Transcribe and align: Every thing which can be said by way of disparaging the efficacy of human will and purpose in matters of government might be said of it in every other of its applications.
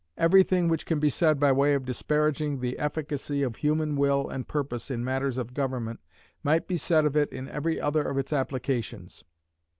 Every 0.17 0.41
thing 0.41 0.67
which 0.67 0.87
can 0.87 0.99
be 0.99 1.11
said 1.11 1.39
by 1.39 1.51
way 1.51 1.75
of 1.75 1.85
disparaging 1.85 2.59
the 2.59 2.79
efficacy 2.79 3.43
of 3.43 3.57
human 3.57 3.95
will 3.95 4.27
and 4.29 4.47
purpose 4.47 4.89
in 4.89 5.03
matters 5.05 5.37
of 5.37 5.53
government 5.53 5.99
might 6.41 6.67
be 6.67 6.75
said 6.75 7.05
of 7.05 7.15
it 7.15 7.31
in 7.31 7.47
every 7.47 7.79
other 7.79 8.01
of 8.01 8.17
its 8.17 8.33
applications. 8.33 9.23